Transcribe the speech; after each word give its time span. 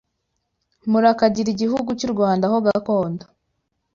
murakagira 0.91 1.49
igihugu 1.51 1.89
cy’u 1.99 2.11
Rwanda 2.13 2.45
ho 2.51 2.57
gakondo 2.67 3.23